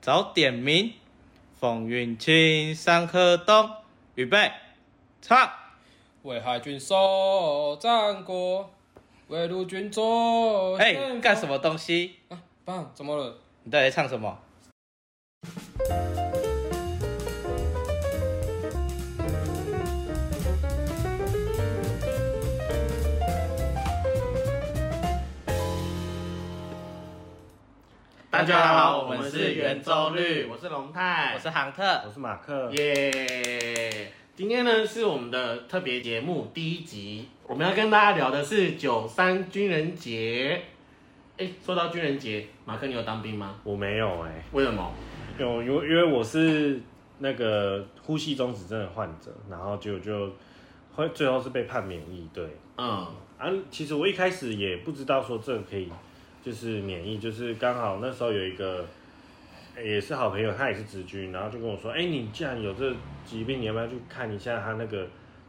[0.00, 0.94] 早点名，
[1.58, 3.70] 风云清山河动，
[4.14, 4.50] 预备，
[5.20, 5.50] 唱。
[6.22, 8.70] 为海军守战果，
[9.28, 12.16] 为陆军做哎、先锋干什么东西？
[12.30, 12.42] 啊？
[12.64, 13.36] 爸，怎么了？
[13.64, 14.38] 你到底在唱什么？
[28.40, 31.82] 大家好，我们是圆周率，我是龙泰，我是杭特。
[32.06, 34.10] 我是马克，耶。
[34.34, 40.58] 今天呢是我们的特别节目第一集，我们要跟大家聊的是九三军人节。
[41.36, 43.56] 哎，说到军人节，马克你有当兵吗？
[43.62, 44.90] 我没有哎、为什么？
[45.38, 46.80] 有因为因为我是
[47.18, 50.32] 那个呼吸中止症的患者，然后就就
[50.94, 55.92] 会最后是被判免疫，对嗯啊，其实我一开始也不知道说这个可以
[56.42, 58.84] 就是免疫，就是刚好那时候有一个。
[59.82, 62.92] 也是好朋友，他也是直军，然后就跟我说：“哎、你既然有这
[63.24, 65.06] 疾病，你要不要去看一下他那个？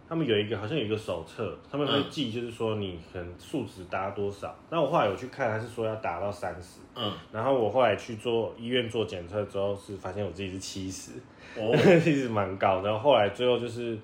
[0.07, 4.55] 他们有一个好像有一个手册，他们会嗯记，就是说你可能数值达多少。
[4.69, 11.11] 那我后来有去看，他是说要达到三十，嗯，然后我后来去做医院做检测之后，是发现我自己是七十，
[11.57, 12.81] 哦， 其实蛮高。
[12.83, 13.97] 然后后来最后就是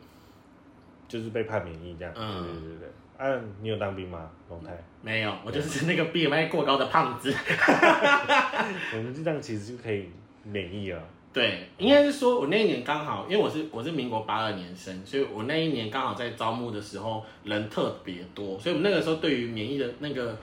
[1.08, 2.14] 就是被判免疫这样。
[2.18, 2.90] 嗯对对对对。
[3.18, 3.26] 啊，
[3.62, 4.72] 你有当兵吗，龙太？
[5.02, 7.34] 没有，我就是那个 BMI 过高的胖子。
[8.94, 10.10] 我们这样其实就可以
[10.44, 11.02] 免疫了。
[11.34, 20.38] 对，应该是说我那一年刚好，因为我是我是民国八二年生，所以我那一年刚好在招募的时候人特别多，所以我们那个时候对于免疫的那个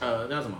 [0.00, 0.56] 呃那叫什么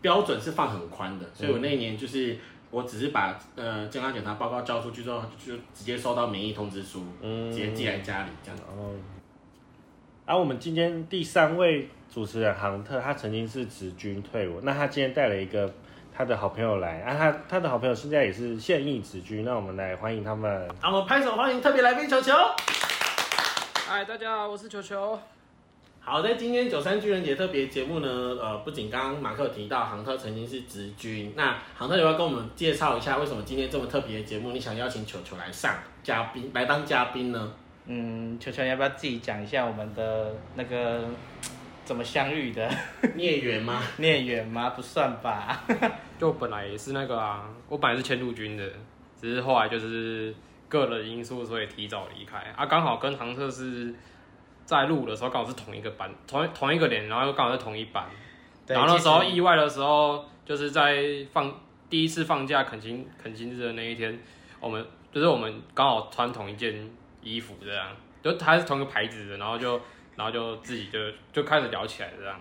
[0.00, 2.38] 标准是放很宽的，所以我那一年就是
[2.70, 8.58] 我只是把呃健康检查报告交出去之后，就直接收到免疫通知书，嗯直接寄来家里这样。
[8.66, 8.76] 然
[10.28, 15.72] 后，啊，我们今天第三位主持人杭特，他曾经是职军退伍，那他今天带了一个
[16.14, 20.68] 他的好朋友来，啊，他他的好朋友现在也是现役职军，那我们来欢迎他们。
[20.82, 22.34] 好，我们拍手欢迎特别来宾球球。
[23.86, 25.18] 嗨，大家好，我是球球。
[26.00, 37.52] 好，在今天九三军人节特别节目呢，呃，不仅刚刚马克提到杭特曾经是职军，那杭特有要跟我们介绍一下，为什么今天这么特别的节目，你想邀请球球来上嘉宾，来当嘉宾呢？
[37.90, 41.08] 嗯，球球，你要不要自己讲一下我们的那个
[41.86, 42.70] 怎么相遇的？
[43.14, 43.82] 孽缘吗？
[43.96, 44.70] 孽缘吗？
[44.70, 45.64] 不算吧。
[46.20, 48.70] 就本来也是那个啊，我本来是签陆军的，
[49.18, 50.34] 只是后来就是
[50.68, 52.66] 个人因素，所以提早离开啊。
[52.66, 53.94] 刚好跟唐特是
[54.66, 58.04] 在录的时候刚好是同一个班，同一同一个连，然后又刚好是同一班。
[58.66, 61.50] 然后那时候意外的时候，就是在放
[61.88, 64.18] 第一次放假恳亲恳亲日的那一天，
[64.60, 66.86] 我们就是我们刚好穿同一件
[67.34, 67.88] 衣服这样，
[68.22, 69.80] 就他是同一个牌子的，然后就
[70.16, 70.98] 然后就自己就
[71.32, 72.38] 就开始聊起来这样。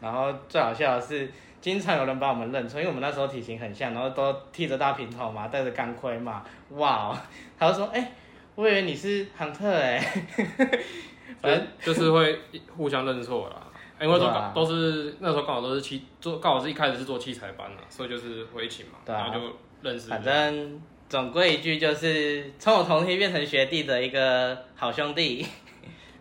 [0.00, 7.18] 然后最好笑的是，经常有人把我们认错，因为我们那时候体型很像，然后都剃着大平头嘛，戴着钢盔嘛，哇哦，
[7.58, 8.12] 他就说，哎、
[8.54, 9.98] 我以为你是亨特哎，
[11.42, 12.38] 反正就是会
[12.76, 13.66] 互相认错啦。
[14.00, 20.08] 因为都啊都是那时候刚好都是器做，刚好是一开始是做器材班的，所以就是会一起嘛，啊然后就认识。
[20.08, 20.80] 反正
[21.10, 25.44] 总归一句就是，从我同梯变成学弟的一个好兄弟，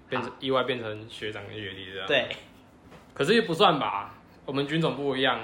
[0.09, 2.27] 变成意外变成学长跟学弟这样。，对，
[3.13, 5.41] 可是也不算吧，我们军种不一样，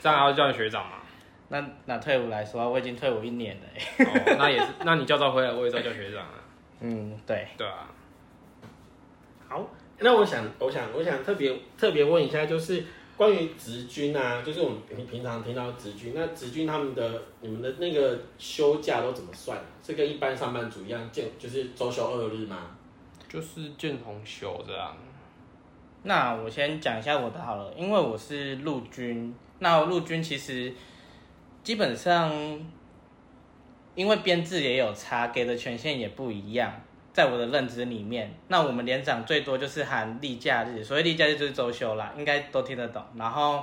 [0.00, 1.02] 这样还要叫你学长嘛？
[1.48, 6.42] 那那退伍来说，我已经退伍一年了那也是， 那你叫召回来，我也是要叫学长啊。
[6.80, 7.90] 嗯，对，对啊，
[9.46, 9.68] 好，
[9.98, 12.82] 那我想，我想，我想特别特别问一下，就是
[13.16, 22.70] 关于职军啊，就是我们平平常听到职军，那职军他们的你们的那个休假都怎么算、是跟一般上班族一样，见就是周休二日吗？
[23.28, 24.96] 就是见红休这样。
[26.02, 30.72] 那我先讲一下我的好了，因为我是陆军，那陆军其实
[31.62, 32.30] 基本上
[33.94, 36.80] 因为编制也有差，给的权限也不一样，
[37.14, 43.00] 在我的认知里面，那我们连长最多就是含例假日，所谓例假日就是周休啦，应该都听得懂。
[43.16, 43.62] 然后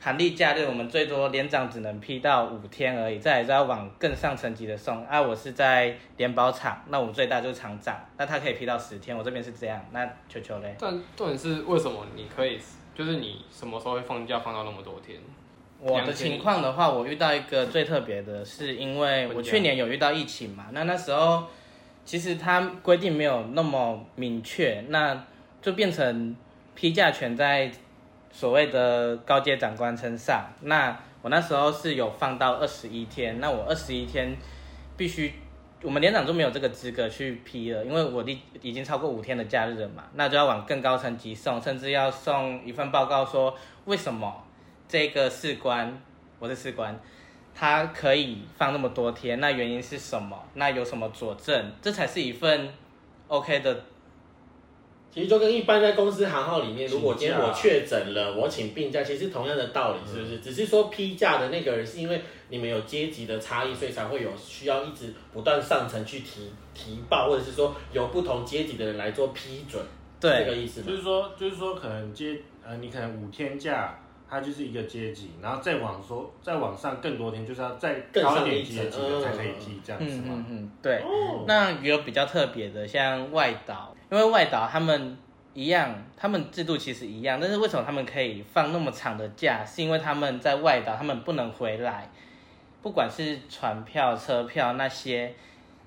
[0.00, 5.04] 含例假日，我们最多连长只能批到五天而已，再来就要往更上层级的送。
[5.06, 9.84] 啊，我是在联保厂，那我最大就是厂长，那他可以批到十天，我这边是这样。
[9.90, 10.76] 那球球嘞？
[10.78, 12.60] 但重点是为什么你可以，
[12.94, 15.18] 就是你什么时候会放假放到那么多天？
[15.80, 21.44] 我的情况的话，我遇到一个最特别的，是因为我去年有遇到疫情嘛，那那时候
[22.04, 25.24] 其实它规定没有那么明确，那
[25.62, 26.36] 就变成
[26.74, 27.70] 批假权在
[28.30, 30.46] 所谓的高阶长官身上。
[30.60, 34.36] 那我那时候是有放到二十一天，那我二十一天
[34.96, 35.32] 必须，
[35.82, 43.56] 我们连长就没有这个资格去批了，因为我已已经超过五天的假日了嘛，那就要往更高层级送，甚至要送一份报告说
[43.86, 44.44] 为什么
[44.86, 45.98] 这个士官，
[46.38, 47.00] 我是士官，
[47.54, 50.36] 他可以放那么多天，那原因是什么？
[50.54, 51.72] 那有什么佐证？
[51.80, 52.68] 这才是一份
[53.28, 53.84] OK 的。
[55.12, 60.40] 其实就跟一般在公司行号里面，如果今天我确诊了，我请病假，其实同样的道理，是不是？
[60.40, 69.80] 只是说批假的那个人是因为你们有阶级的差异，所以才会有需要一直不断上层去提提报，或者是说由不同阶级的人来做批准，
[70.18, 70.96] 对这个，意思吗就？
[70.96, 73.96] 是说，就是说，可能接呃，你可能五天假，
[74.28, 80.46] 它就是一个阶级，然后再往说再往上更多天，就是要再高一点阶级的才可以踢，这样子嗯嗯？
[80.50, 81.02] 嗯，对。
[81.04, 85.16] 哦，那也有比较特别的，像外岛，因为外岛他们
[85.52, 89.64] 一样，他们制度其实一样，但是为什么他们可以放那么长的假？
[89.64, 92.10] 是因为他们在外岛，他们不能回来，
[92.82, 95.34] 不管是船票、车票那些，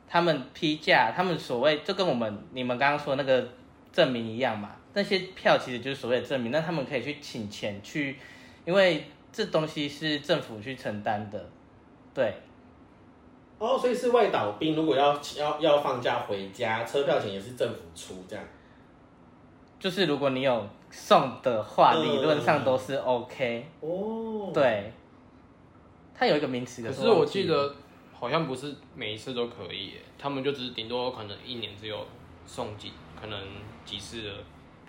[0.07, 3.45] 他们批假，他们所谓就跟我们你们刚刚说那个
[3.91, 8.17] 证明一样嘛，那些票其实就是所谓的证明，那他们可以去请钱去，
[8.65, 11.47] 因为这东西是政府去承担的，
[12.15, 12.33] 对。
[13.59, 18.43] 哦，所以是外岛兵，如果要要要放假回家，车票钱也是政府出，这样。
[19.79, 23.67] 就是如果你有送的话，嗯理论上都是 OK。
[23.81, 24.91] 哦，，对，
[26.15, 27.75] 它有一个名词，可是我记记得
[28.11, 32.03] 好像不是每一次都可以耶，他们就只是顶多可能一年只有
[32.47, 33.39] 送几可能
[33.85, 34.31] 几次的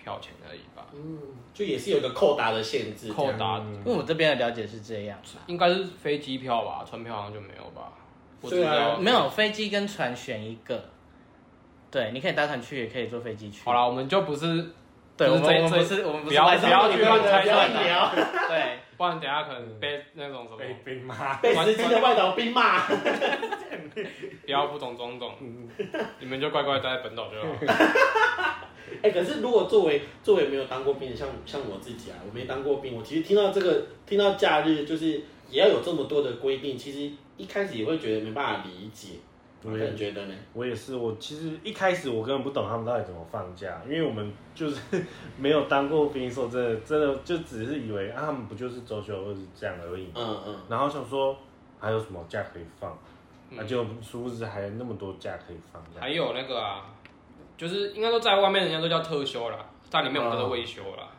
[0.09, 1.19] 票钱而已吧，嗯，
[1.53, 7.93] 就也是有一个扣打的限制，扣打因为我这边的了解是这样，应该是飞机票吧，船票好像就没有吧。
[8.41, 10.83] 我知对啊道没有飞机跟船选一个。
[11.91, 13.61] 对，你可以搭船去，也可以坐飞机去。
[13.65, 14.73] 好了，我们就不是，
[15.17, 18.11] 对，我们我们不是我们不不要不要去人乱猜不要测聊，
[18.47, 22.85] 对，不然等下可能被那种什么被被骂，被司机的外岛兵骂。
[24.45, 25.33] 不要不懂装懂，
[26.19, 27.47] 你们就乖乖待在本岛就好。
[29.01, 39.13] 哎、可是如果作为作为没有当过兵的，像像我自己啊，我没当过兵，我其实听到这个，听到假日就是也要有这么多的规定，其实一开始也会觉得没办法理解。
[39.61, 40.33] 我个人觉得呢？
[40.53, 44.79] 我也是，我其实一开始我根本不懂他们到底怎么放假，因为我们就是
[45.37, 50.07] 没有当过兵，说真的，真的就只是以为啊，他们不就是周休二日这样而已。
[50.15, 51.35] 嗯嗯，然后想说
[51.77, 52.97] 还有什么假可以放，
[53.49, 55.83] 嗯啊，就殊不知还有那么多假可以放。
[55.99, 56.85] 还有那个啊，
[57.59, 59.57] 就是应该说在外面人家都叫特休啦，
[59.89, 61.09] 在里面我们都是未休啦，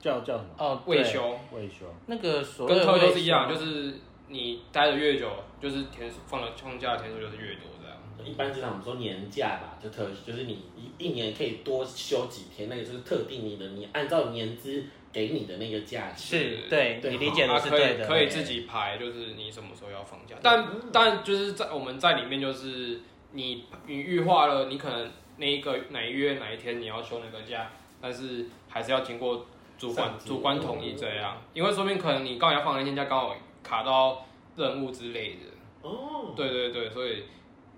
[0.00, 1.84] 叫叫什么哦，对未休未休？
[2.06, 3.94] 那个所谓跟特休是一样，就是
[4.28, 5.28] 你待的越久，
[5.60, 7.94] 就是天数放的放假的天数就是越多这样。
[8.24, 14.82] 一般职场我们说年假吧，就特就是你一一年可以多休几天，那个就是特定你的，你按照年资
[15.12, 16.38] 给你的那个假期。
[16.38, 20.34] 是对对你理解的啊，可是对的，以可以自己排，就是你什么时候要放假。
[20.42, 23.00] 但但就是在我们在里面，就是
[23.32, 29.46] 你你预化了，你可能那一个哪一月哪一天你要休那个假，但是还是要经过
[29.78, 35.40] 主管主管同意这样，因为说明可能你刚好要放那天假，刚好卡到任务之类的。
[35.82, 37.24] 哦，对对对，所以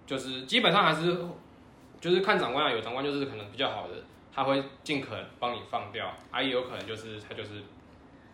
[0.06, 1.16] 就是基本上还是
[2.00, 3.94] 就是看长官啊，有长官就是可能比较好的，
[4.32, 7.62] 他会尽可能帮你放掉，啊也有可能就是他就是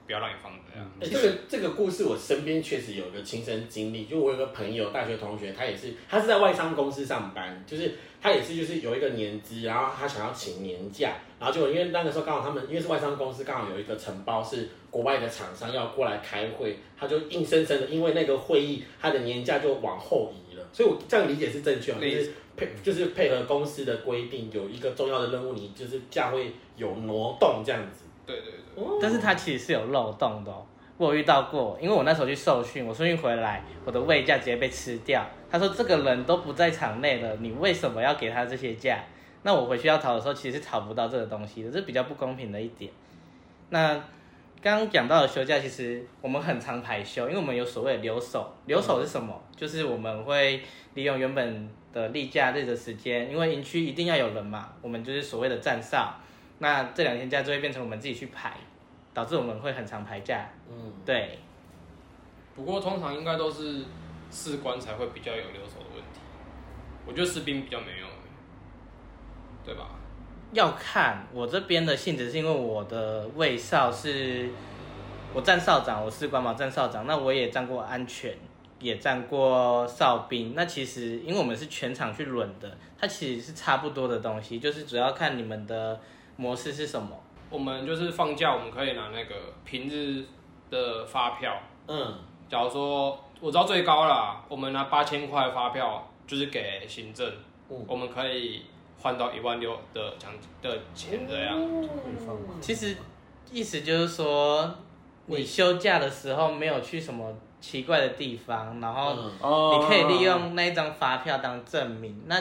[0.07, 0.91] 不要让你放这样。
[1.01, 28.04] 欸、这个这个故事我身边确实有一个亲身经历，就我有个朋友，大学同学，他也是，他是在外商公司上班，就是他也是就是有一个年资，然后他想要请年假，然后就因为那个时候刚好他们因为是外商公司，刚好有一个承包是国外的厂商要过来开会，他就硬生生的因为那个会议，他的年假就往后移了，所以我这样理解是正确的，就是配就是配合公司的规定，有一个重要的任务，你就是假会有挪动这样子。
[28.27, 30.65] 对对对，但是它其实是有漏洞的、哦。
[30.97, 35.27] 我有遇到过，因为我那时候去受训，我受训回来，我的位假直接被吃掉。
[35.51, 39.01] 他说这个人都不在场内了，你为什么要给他这些假？
[39.43, 42.93] 那我回去要讨的时候，其实是讨不到这个东西的，这是比较不公平的一点。
[43.71, 43.93] 那
[44.63, 48.55] 刚刚讲到的休假，其实我们很常排休，因为我们有所谓的留守。
[48.67, 49.39] 留守是什么？
[49.57, 50.63] 就是我们会
[50.95, 56.15] 利用原本的例假日的时间，因为营区一定要有人嘛，我们就是所谓的站哨。
[56.59, 58.57] 那这两天假就会变成我们自己去排，
[59.13, 60.49] 导致我们会很常排假。
[60.71, 61.39] 嗯，对，
[62.55, 63.85] 不过通常应该都是
[64.31, 66.21] 士官才会比较有留守的问题，
[67.07, 68.07] 我觉得士兵比较没有，
[69.65, 69.91] 对吧？
[70.53, 74.49] 要看我这边的性质，是因为我的卫哨是，
[75.33, 78.33] 我站哨长，我士官嘛站哨长，那我也站过安全，
[78.79, 80.55] 也站过哨兵。
[80.55, 86.01] 那其实因为我们是全场去轮的，它其实是差不多的东西，就是主要看你们的
[86.37, 87.09] 模式是什么。
[87.51, 90.25] 我们就是放假，我们可以拿那个平日
[90.71, 91.55] 的发票。
[91.87, 92.15] 嗯，
[92.49, 97.31] 假如说我知道最高啦，我们拿八千块发票，就是给行政，
[97.69, 98.63] 嗯我们可以
[99.01, 101.57] 换到一万六的奖的钱这样。
[102.61, 102.97] 其实
[103.53, 104.75] 意思就是说，
[105.27, 112.25] 你休假的时候没有去什么奇怪的地方，然后你可以利用那一张发票当证明。
[112.27, 112.37] 那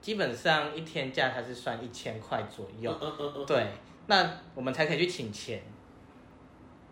[0.00, 3.66] 基本上一天假它是算一千块左右，嗯嗯嗯，对，
[4.06, 5.62] 那我们才可以去请钱。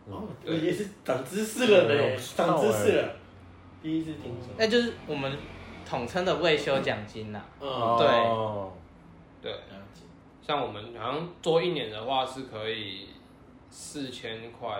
[0.09, 3.17] 哦，我也是长知识了呢，长知识了，
[3.83, 4.55] 第一次听说。
[4.57, 5.37] 那就是我们
[5.89, 8.73] 统称的未休奖金呐、嗯，哦。
[9.43, 9.59] 对，了
[9.95, 10.03] 解
[10.45, 13.09] 像我们好像做一年的话是可以
[13.71, 14.79] 四千块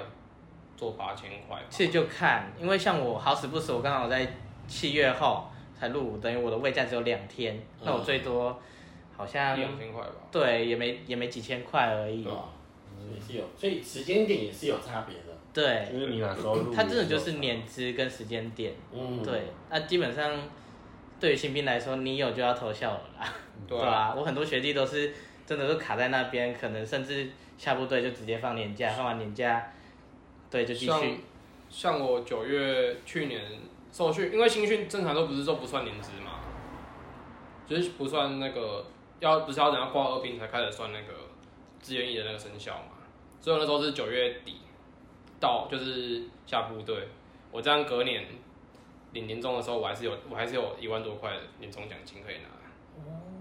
[0.77, 4.33] 做八千块吧，其实就看，因为像我好死不死，我刚好在
[4.69, 8.61] 七月后才入伍，等于我的位假只有两天，那我最多
[9.17, 10.13] 好像两千块吧。
[10.31, 12.33] 对也没也没几千块而已对。
[12.33, 12.49] 吧？
[12.99, 15.37] 所以是有，所以时间点也是有差别的。
[15.53, 18.73] 对，就是你哪时候入，它真的就是年资跟时间点。
[18.91, 20.43] 嗯，对，那基本上
[21.21, 23.35] 对于新兵来说，你有就要偷笑了啦，
[23.69, 25.13] 对对啊，我很多学弟都是
[25.45, 27.29] 真的都卡在那边，可能甚至
[27.59, 29.71] 下部队就直接放年假，放完年假，
[30.51, 31.21] 对，就继像续。
[31.69, 33.41] 像我九月去年
[33.97, 36.41] 受训，因为新训正常都不是说不算年资嘛，
[37.67, 38.85] 就是不算那个
[39.21, 41.15] 要不是要等到挂二兵才开始算那个
[41.81, 42.99] 志愿役的那个生效嘛，
[43.41, 44.57] 所以我那时候是九月底
[45.41, 47.09] 到就是下部队，
[47.51, 48.27] 我这样隔年
[49.13, 52.51] 领年终的时候，我还是有我还是有一万多块的年终奖金可以拿。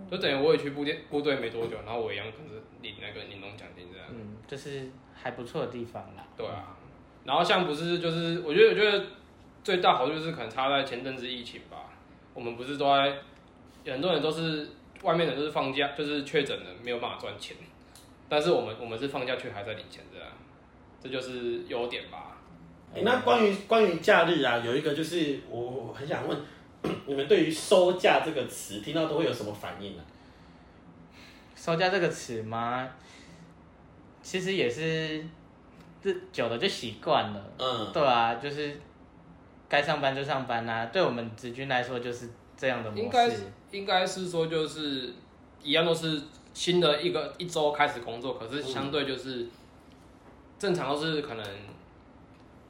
[0.10, 4.08] 就等于我也去部队部队没多久，然后我一样跟着领那个年终奖金这样。
[4.12, 6.24] 嗯，这是还不错的地方啦。
[6.38, 6.78] 对啊，
[7.24, 9.04] 然后像不是就是，我觉得我觉得
[9.65, 11.89] 最大好处就是可能差在前阵子疫情吧，
[12.36, 13.17] 我们不是都在
[13.91, 14.69] 很多人都是
[15.01, 17.57] 外面的都是放假，就是确诊了没有办法赚钱，
[18.29, 20.29] 但是我们我们是放假却还在领钱这样，
[21.01, 22.38] 这就是优点吧。
[22.93, 26.38] 欸那关于关于假日啊，有一个就是我我很想问，
[27.07, 30.05] 你们对于收假这个词听到都会有什么反应啊？
[31.55, 32.88] 收假这个词吗？
[34.22, 35.25] 其实也是，
[36.03, 37.43] 这久了就习惯了。
[37.57, 38.79] 嗯，对啊，就是
[39.67, 40.86] 该上班就上班啊。
[40.88, 43.03] 对我们子君来说就是这样的模式。
[43.03, 45.13] 应该是应该是说就是
[45.62, 46.22] 一样都是
[46.53, 49.48] 新的一个一周开始工作，可是相对就是
[50.57, 51.45] 正常都是可能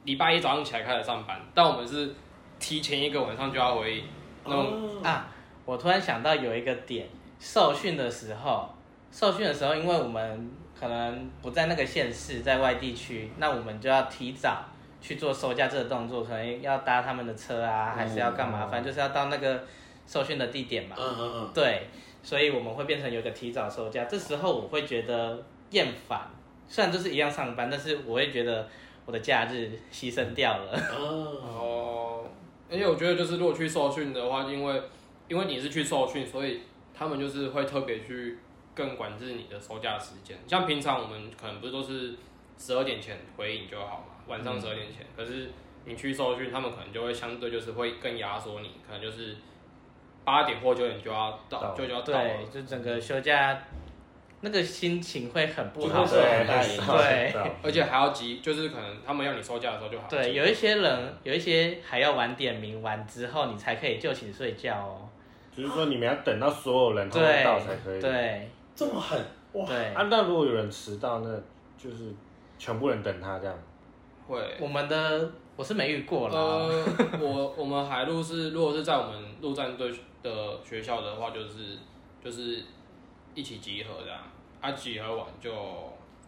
[0.04, 2.14] 礼拜一早上起来开始上班，但我们是
[2.58, 4.02] 提前一个晚上就要回
[4.44, 5.28] 那种哦啊，
[5.64, 8.68] 我突然想到有一个点，受训的时候，
[9.12, 14.64] 受训的时候，因为我们可能不在那个县市，在外地区，那我们就要提早
[15.00, 19.64] 去做收假这个动作，可能要搭他们的车啊，还是要干嘛，哦反正就是要到那个
[20.06, 20.96] 受训的地点嘛。
[20.98, 21.88] 嗯嗯嗯，对，
[22.22, 26.22] 所以我们会变成有个提早收假，这时候我会觉得厌烦，
[26.68, 28.68] 虽然就是一样上班，但是我会觉得
[29.04, 30.72] 我的假日牺牲掉了。
[30.92, 32.24] 哦，哦，
[32.70, 34.82] 而且我觉得就是如果去受训的话，因为
[35.28, 36.62] 因为你是去受训，所以
[36.92, 38.38] 他们就是会特别去
[38.74, 40.36] 更管制你的收假时间。
[40.46, 42.14] 像平常我们可能不是都是
[42.58, 45.06] 十二点前回营就好嘛，晚上十二点前。
[45.16, 45.50] 可是
[45.84, 49.36] 你去受训，他们可能就会相对就是会更压缩你，可能就是
[50.24, 52.62] 八点或九点就要到，就就要到了对，。
[52.62, 53.58] 就整个休假
[54.42, 56.04] 那个心情会很不好。
[56.04, 57.32] 对。
[57.32, 60.06] 对而且还要急，就是可能他们要你收假的时候就好。
[60.08, 65.08] 对，有一些人有一些还要晚点名完之后，你才可以就寝睡觉哦。
[65.56, 68.00] 就是说你们要等到所有人都对到才可以。
[68.00, 69.18] 对这么狠
[69.52, 69.64] 哇！
[69.66, 71.30] 对，啊，那如果有人迟到，那
[71.78, 72.12] 就是
[72.58, 73.58] 全部人等他这样。
[74.26, 74.56] 会。
[74.60, 76.34] 我们的我是没遇过啦。
[76.34, 76.84] 呃，
[77.20, 79.90] 我我们海陆是如果是在我们陆战队
[80.22, 81.78] 的学校的话，就是
[82.22, 82.62] 就是
[83.34, 84.18] 一起集合这样，
[84.60, 85.50] 啊集合完就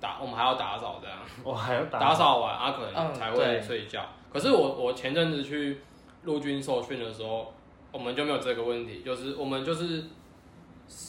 [0.01, 4.07] 打，我们还要打扫这样，我还要打打扫完啊可能嗯才会睡觉。
[4.33, 5.81] 可是我我前阵子去
[6.25, 7.53] 陆军受训的时候，
[7.91, 10.05] 我们就没有这个问题，就是我们就是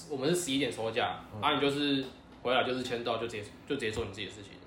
[0.10, 2.04] 我们是十一点收假，啊你就是
[2.42, 4.59] 回来就是签到就直接就直接做你自己的事情，哦，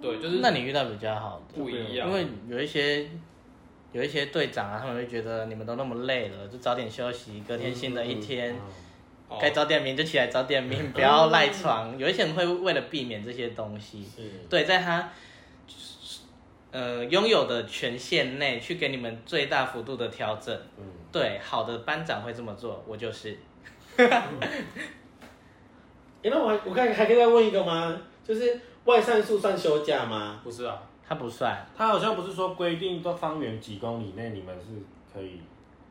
[0.00, 3.08] 对，就是那你遇到比较好的，不一样，因为有一些
[3.92, 8.54] 有一些队长啊，他们会觉得你们都那么累了，就早点休息，隔天新的一天。
[8.54, 11.98] 哦该早点名就起来早点名，不要赖床。
[11.98, 15.12] 有一些人会为了避免这些东西，是，对，在他
[16.70, 20.58] 呃拥有的权限内去给你们最大幅度的调整。
[20.78, 23.36] 嗯，对，好的班长会这么做，我就是。
[23.98, 24.10] 哎，
[26.22, 28.00] 那我我看还可以再问一个吗？
[28.24, 30.40] 就是外散数算休假吗？
[30.42, 35.42] 不是啊，他不算他好像不是说规定到方圆几公里内你们是可以。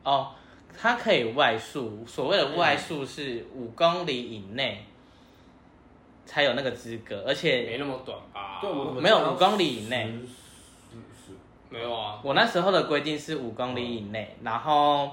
[0.02, 0.32] 哦，
[0.76, 4.84] 他可以外宿，所谓的外宿是五公里以内
[6.26, 8.58] 才有那个资格，而且没那么短吧？
[8.60, 10.12] 对，我没有五公里以内
[10.90, 11.32] 十十十
[11.70, 15.12] 没有啊，我那时候的规定是五公里以内，然后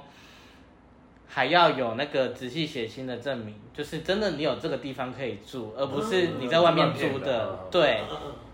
[1.28, 7.68] 还要有那个仔细写清的证明，就是真的你有这个地方可以住，而不是你在外面租的。
[7.70, 8.02] 对，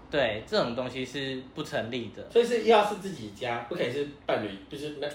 [0.10, 2.30] 对，这种东西是不成立的。
[2.30, 5.08] 所以是要是自己家，不可以是伴侣，就是那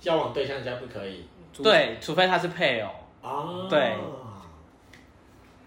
[0.00, 1.24] 交往对象家不可以
[1.62, 2.88] 对，除非他是配偶。
[3.22, 3.68] 啊。
[3.68, 3.94] 对。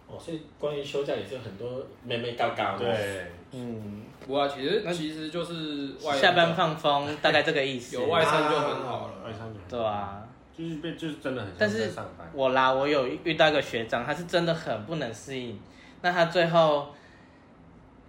[0.07, 2.77] 哦，所以关于休假也是有很多妹妹高高。
[2.77, 7.95] 对，嗯，我啊，其实其实就是外下班放风，大概这个意思。
[7.95, 9.13] 有外甥就很好了。
[9.25, 10.23] 外商就对啊，
[10.57, 12.25] 就是被就是真的很像但是在上班。
[12.33, 15.59] 我啦，我有遇到一个学长，他是真的很不能适应。
[16.01, 16.87] 那他最后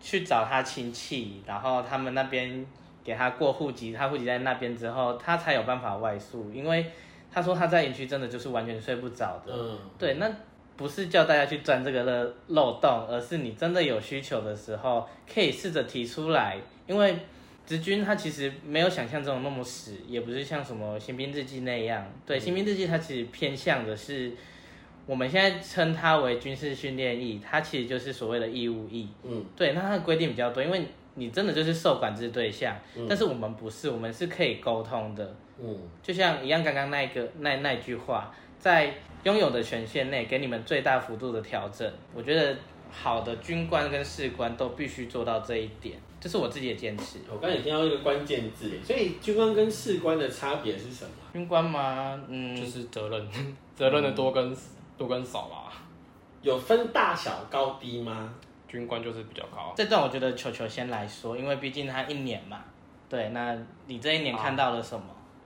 [0.00, 2.64] 去找他亲戚，然后他们那边
[3.02, 6.52] 给他过户籍，他户籍在那边之后，他才有办法外宿。
[6.52, 6.86] 因为
[7.32, 9.52] 他说他在营区真的就是完全睡不着的。
[9.52, 10.30] 嗯，对，那
[10.76, 16.58] 不是叫大家去钻这个漏漏洞，而是你真的有需求的时候，可以试着提出来。
[16.86, 17.18] 因为
[17.66, 22.08] 直军他其实没有想象中那么死，也不是像什么新兵日记那样。
[22.25, 24.32] 对，新兵日记它其实偏向的是，
[25.04, 29.08] 我们现在称它为军事训练役，它其实就是所谓的义务役。
[29.25, 30.85] 嗯，对，那它的规定比较多，因为
[31.16, 32.76] 你真的就是受管制对象，
[33.08, 35.35] 但是我们不是，我们是可以沟通的。
[35.61, 38.94] 嗯，就像一样，刚刚那个那那句话，在
[39.25, 41.90] 拥有的权限内给你们最大幅度的调整。
[42.14, 42.56] 我觉得
[42.90, 45.96] 好的军官跟士官都必须做到这一点，
[46.26, 47.21] 这是我自己的坚持。
[47.30, 51.11] 我刚才也听到一个关键字，所以军官跟士官的差别是什么？
[51.33, 52.21] 军官吗？
[52.26, 53.28] 嗯，就是责任，
[53.76, 54.56] 责任的多跟
[54.99, 55.73] 多跟少吧。
[56.42, 58.35] 有分大小高低吗？
[58.66, 62.64] 军官就是比较高，这段我觉得球球先来说，因为毕竟他一年嘛。
[63.09, 63.56] 对，那
[63.87, 65.04] 你这一年看到了什么？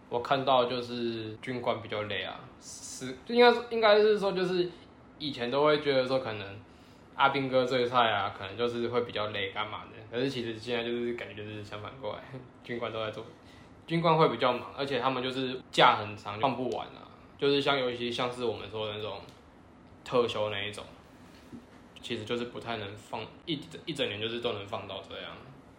[0.08, 4.66] 我看到就是军官比较累啊，是应该应该是说就是
[5.18, 6.46] 以前都会觉得说可能
[7.20, 12.22] 阿兵哥最菜啊，可能就是会比较累干嘛的，可是其实现在就是感觉就是相反过来，
[12.64, 13.22] 军官都在做，
[13.86, 17.04] 军官会比较忙，而且他们就是假很长，放不完啊，
[17.36, 19.20] 就是像尤其像是我们说的那种
[20.02, 20.82] 特休那一种，
[22.00, 25.30] 其实就是不太能放一一整年就是都能放到这样。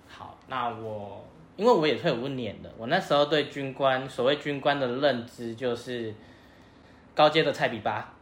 [0.08, 6.14] 好，那我因为我也退伍一年了，我那时候对军官所谓军官的认知就是
[7.16, 8.14] 高阶的菜比八。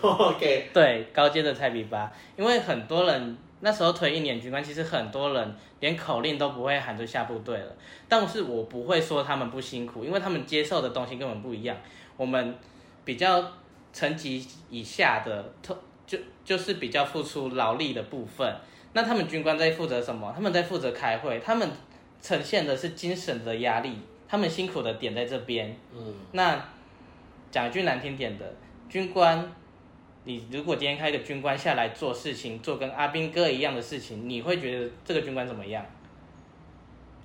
[0.00, 7.72] OK，对，高阶的菜比八，因为很多人那时候推一年军官，其实很多人连口令都不会喊就下部队了。
[8.08, 11.76] 但是我不会说他们不辛苦，因为他们接受的东西根本不一样。
[12.16, 12.54] 我们
[13.04, 13.52] 比较
[13.92, 18.54] 层级以下的，特就就是比较付出劳力的部分。
[18.92, 20.32] 那他们军官在负责什么？
[20.34, 21.68] 他们在负责开会，他们
[22.20, 23.98] 呈现的是精神的压力，
[24.28, 25.76] 他们辛苦的点在这边。
[25.94, 26.62] 嗯，那
[27.50, 28.44] 讲一句难听点的，
[28.88, 29.50] 军官，
[30.28, 35.82] 你如果今天开一个军官下来做事情，做跟阿兵哥一样的事情，你会觉得这个军官怎么样？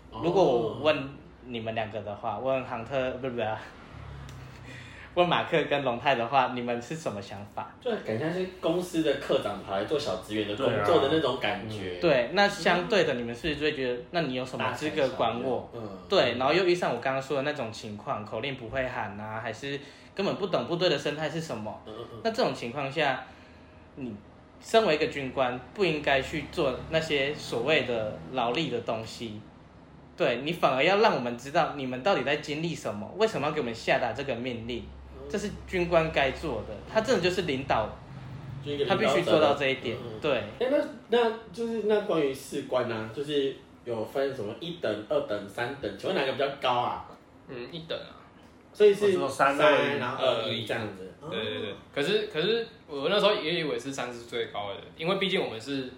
[0.10, 1.10] 如果我问
[1.46, 3.60] 你们两个的话，问杭特不是不是啊，
[5.16, 7.76] 问马克跟龙泰的话，你们是什么想法？
[7.82, 12.00] 就感觉像是公司的科长跑来做小职员的工对啊作的那种感觉。
[12.00, 15.70] 对，那相对的，你们是不是就会觉得，那你有什么资格管我？
[15.74, 19.78] 嗯，对，然后又遇上我刚刚说的那种情况，口令不会喊啊，还是
[20.15, 21.82] 根本不懂部队的生态是什么。
[22.23, 23.23] 那这种情况下，
[23.95, 24.13] 你
[24.62, 29.41] 身为一个军官，不应该去做那些所谓的劳力的东西。
[30.15, 34.86] 对你反而要让我们知道你们到底在经历什么，为什么要给我们下达这个命令，
[35.28, 36.73] 这是军官该做的。
[36.88, 37.89] 他真的就是领导，
[38.88, 39.97] 他必须做到这一点。
[40.21, 40.78] 对，哎、那
[41.10, 47.06] 那就是那关于士官呢、就是有分什么一等、二等、三等，请问哪个比较高啊？
[47.47, 48.13] 嗯，一等啊。
[48.74, 51.10] 所以是三三二一然后二一这样子。
[51.30, 55.90] 对对对，可是可是我那时候也以为是三是最高的，因为毕竟我们是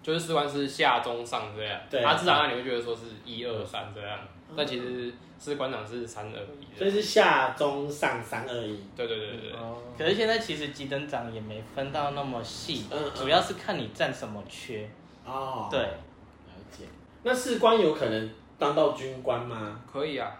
[0.00, 2.00] 就是士官是下中上这样，对。
[2.00, 4.18] 啊，自然而然你会觉得说是一二三这样，
[4.56, 8.78] 但其实士官长是三二一的，所以是下中上三二一。
[8.96, 14.88] 对对对对对，哦，可是现在其实级等长也没分到那么细嗯嗯，主要是看你占什么缺。
[15.26, 16.84] 哦，对，了解。
[17.24, 19.80] 那士官有可能当到军官吗？
[19.92, 20.30] 可以啊，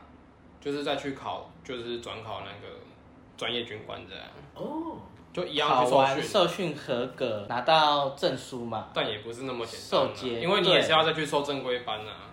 [0.60, 2.74] 就是再去考，就是转考那个
[3.36, 4.98] 专业军官这样，哦，
[5.32, 8.88] 就一样考去受训，完受训合格，拿到证书嘛。
[8.92, 12.28] 但也不是那么简单啊，受阶因为你也是要再去受正规班啊。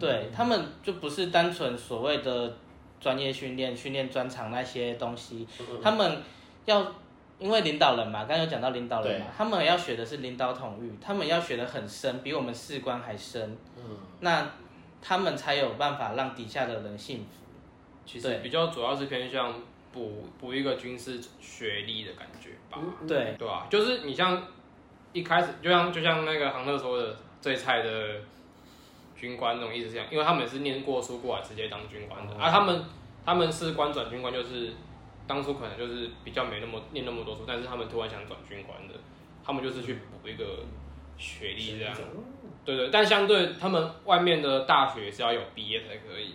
[0.00, 2.56] 对他们就不是单纯所谓的
[3.00, 5.46] 专业训练、训练专长那些东西，
[5.82, 6.22] 他们
[6.64, 6.86] 要
[7.38, 14.48] 因为领导人嘛，刚刚有讲到领导人嘛对，他们要学的是领导统御，他们要学的很深，比我们士官还深，嗯，那
[15.02, 17.47] 他们才有办法让底下的人信服。
[18.08, 19.54] 对其实比较主要是偏向
[19.92, 22.78] 补补一个军事学历的感觉吧。
[23.06, 24.42] 对，对啊，就是你像
[25.12, 28.14] 一开始，就像就像那个杭特说的，最菜的
[29.16, 32.84] 军官那种意思是这样，因为他们也是念过书过来直接当军官的，而啊，他们
[33.24, 34.72] 他们是官转军官，就是
[35.26, 38.94] 当初可能就是比较没那么念那么多书，但是他们突然想转军官的，
[39.44, 40.64] 他们就是去补一个
[41.16, 41.94] 学历这样。
[42.64, 46.34] 对对，但相对他们外面的大学是要有毕业才可以。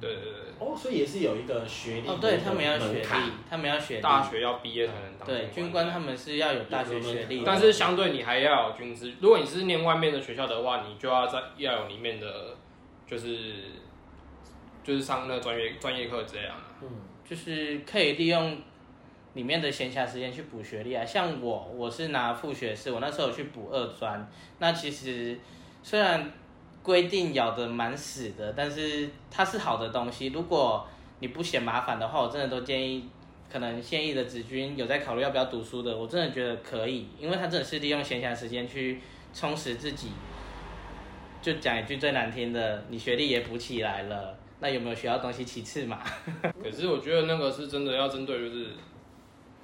[0.00, 9.12] 对对对哦，所以也是有一个学历哦，对他们要学历，他们要学，历，大学要毕业才能当对军官他们是要有大学学历，但是相对你还要有军师。
[9.20, 12.56] 如果你是念外面的学校的话，你就要在要有里面的，
[13.06, 13.54] 就是
[14.82, 16.56] 就是上那个专业专业课这样。
[16.82, 16.88] 嗯，
[17.24, 18.58] 就是可以利用
[19.34, 21.04] 里面的闲暇时间去补学历啊。
[21.04, 24.30] 像我，我是拿副学士，我那时候有去补二专。
[24.58, 25.38] 那其实
[25.82, 26.32] 虽然
[26.82, 30.28] 规定咬得蛮死的，但是它是好的东西。
[30.28, 30.86] 如果
[31.20, 33.08] 你不嫌麻烦的话，我真的都建议，
[33.52, 39.00] 可能现役的子军有在考虑要不要读书的，我真的觉得可以，因为他真的是利用闲暇时间去
[39.34, 40.08] 充实自己。
[41.42, 46.02] 就讲一句最难听的，你学历也补起来了，那有没有学到东西其次嘛？
[46.62, 48.68] 可是我觉得那个是真的要针对，就是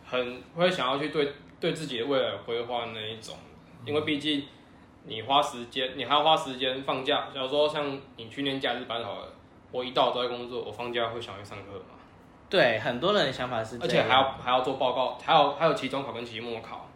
[0.05, 3.37] 很会想要去对对自己的未来规划那一种，
[3.85, 4.43] 因为毕竟
[5.09, 7.29] 你花时间，你还要花时间放假。
[7.33, 9.29] 假如说像你去年假日班好了，
[9.71, 11.95] 我一到都在工作，我放假会想去上课吗？
[12.49, 16.89] 对，很多人的想法是，而且还要还要做报告，还有还有期中考跟期末考，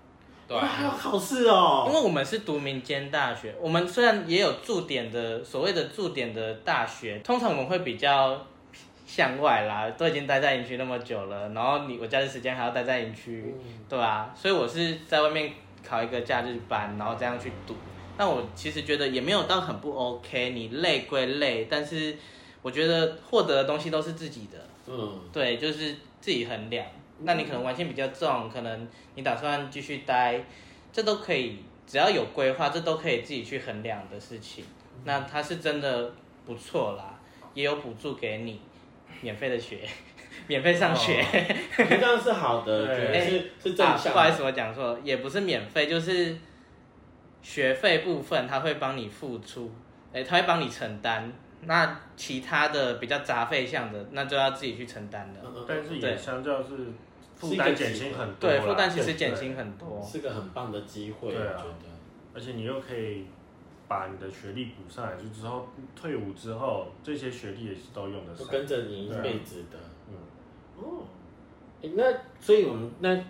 [0.47, 8.39] 对还要考试哦，因为我们是读民间大学，我们虽然也有驻点的所谓的驻点的大学，通常我们会比较
[9.07, 13.55] 向外啦，都已经待在营区那么久了，然后你我假日时间还要待在营区，
[13.89, 15.53] 对吧、所以我是在外面
[15.85, 17.75] 考一个假日班，然后这样去读。
[18.21, 22.15] 那我其实觉得也没有到很不 OK，你累归累，但是
[22.61, 24.59] 我觉得获得的东西都是自己的。
[24.87, 26.85] 嗯，对，就是自己衡量。
[27.21, 30.39] 那你可能玩性比较重，可能你打算继续待，
[30.93, 34.67] 这都可以，只要有规划，这都可以自己去衡量的事情。
[35.05, 36.13] 那它是真的
[36.45, 37.19] 不错啦，
[37.55, 38.61] 也有补助给你，
[39.23, 39.89] 免费的学，
[40.47, 41.25] 免费上学。
[41.75, 42.87] 这样是好的，
[43.25, 44.11] 是是正啊，向的。
[44.13, 46.37] 不好意思，我讲错，也不是免费，就是
[47.43, 49.71] 学费部分他会帮你付出，
[50.13, 51.33] 哎、他会帮你承担。
[51.63, 55.65] 那其他的比较杂费项的，那就要自己去承担了。
[55.69, 56.75] 但是也相较是
[57.37, 60.03] 负担减轻很多啦，对，负担其实对减轻很多。
[60.03, 61.91] 是个很棒的机会，我对啊觉得。
[62.33, 63.27] 而且你又可以
[63.87, 68.47] 把你的学历补上来，就之后退伍之后，这些学历也是都用得上。
[68.47, 69.79] 会跟着你一辈子的。
[70.09, 70.15] 嗯，
[70.79, 71.05] 哦，
[71.83, 72.05] 诶那
[72.41, 73.23] 所以我们那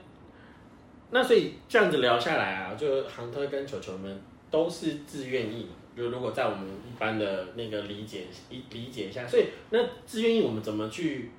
[1.11, 4.20] 那所以这样子聊下来啊，就航特跟球球们
[4.51, 5.70] 都是自愿意嘛。
[5.96, 11.31] 就如果在我们一般的那个理解一理解一下，所以那自愿意我们怎么去，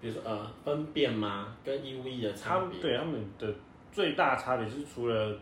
[0.00, 1.56] 比如说呃分辨吗？
[1.64, 2.80] 跟义务役的差别？
[2.80, 3.54] 对他们的
[3.92, 5.38] 最大差别是除了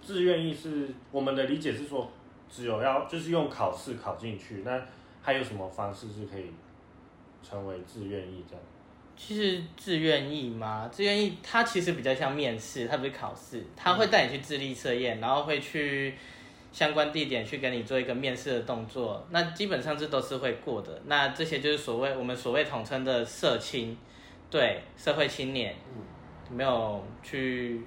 [0.00, 2.08] 自愿意是我们的理解是说，
[2.50, 4.80] 只有要就是用考试考进去，那
[5.22, 6.44] 还有什么方式是可以
[7.42, 8.62] 成为自愿意这样？
[9.16, 10.90] 其实志愿意吗？
[10.92, 16.14] 志愿意，它其实比较像面试，它不是考试，它会带你去智力测验，然后会去
[16.72, 19.24] 相关地点去跟你做一个面试的动作。
[19.30, 21.00] 那基本上这都是会过的。
[21.06, 23.96] 那这些就是所谓我们所谓统称的社青，
[24.50, 25.76] 对社会青年，
[26.50, 27.80] 没有去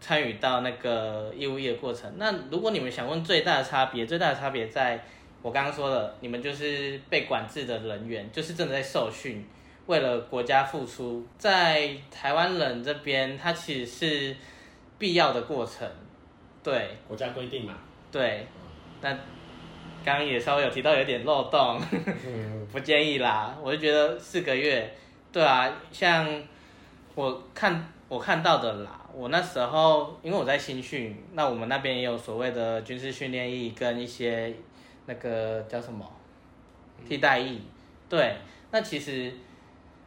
[0.00, 2.10] 参与到那个义务役的过程。
[2.16, 5.04] 那如果你们想问最大的差别，最大的差别在
[5.42, 9.44] 我刚刚说的，你们就是被管制的人员，就是真的在受训。
[9.86, 14.36] 为了国家付出，在台湾人这边，它其实是
[14.98, 15.88] 必要的过程。
[16.62, 17.74] 对国家规定嘛。
[18.10, 18.46] 对，
[19.00, 19.10] 那
[20.04, 21.80] 刚刚也稍微有提到有点漏洞，
[22.70, 23.56] 不建议啦。
[23.60, 24.92] 我就觉得四个月，
[25.32, 26.42] 对啊，像
[27.14, 34.54] 我看我看到的啦，我那时候因为我在新训，那我们那边也有所谓的军事训练役跟一些
[35.06, 36.08] 那个叫什么
[37.08, 37.60] 替代役，
[38.08, 38.36] 对，
[38.70, 39.32] 那其实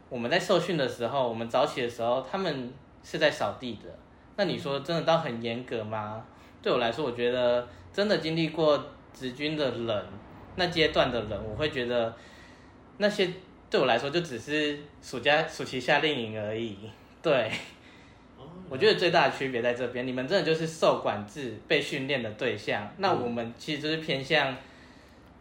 [0.08, 3.88] 我们在受训的时候，我们早起的时候，他们是在扫地的。
[4.36, 6.24] 那你说真的到很严格吗？
[6.62, 10.04] 对我来说，我觉得真的经历过职军的人，
[10.56, 12.14] 那阶段的人，我会觉得
[12.98, 13.32] 那些
[13.70, 16.76] 对我来说就只是暑假暑期夏令营而已。
[17.22, 17.50] 对，
[18.68, 24.54] 我觉得最大的区别在这边，你们真的就是受管制、被训练的对象，那我们其实就是偏向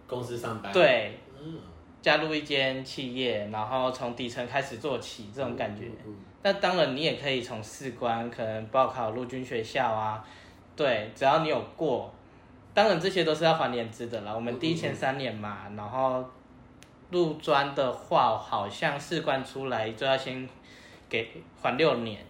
[0.07, 0.71] 公司上班。。
[0.71, 1.59] 对嗯，
[2.05, 5.85] 加入一间企业，然后从底层开始做起这种感觉。
[6.05, 10.23] 嗯那当然，你也可以从士官可能报考陆军学校啊，
[10.75, 12.13] 对，只要你有过，
[12.75, 14.31] 当然这些都是要还年资的啦。
[14.31, 16.23] 我们第一前三年嘛，然后
[17.09, 20.47] 入专的话，好像士官出来就要先
[21.09, 21.27] 给
[21.59, 22.23] 还六年，